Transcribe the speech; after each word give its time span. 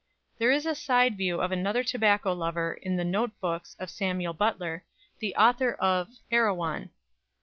There 0.39 0.49
is 0.49 0.65
a 0.65 0.73
side 0.73 1.15
view 1.15 1.39
of 1.41 1.51
another 1.51 1.83
tobacco 1.83 2.33
lover 2.33 2.73
in 2.73 2.95
the 2.95 3.05
"Note 3.05 3.39
Books" 3.39 3.75
of 3.77 3.91
Samuel 3.91 4.33
Butler, 4.33 4.83
the 5.19 5.35
author 5.35 5.73
of 5.73 6.09
"Erewhon." 6.31 6.89